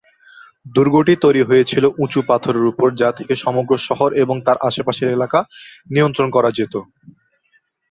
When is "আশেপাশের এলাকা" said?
4.67-5.39